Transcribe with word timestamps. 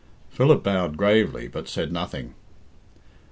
Philip 0.31 0.63
bowed 0.63 0.97
gravely, 0.97 1.47
but 1.47 1.67
said 1.69 1.91
nothing. 1.91 2.33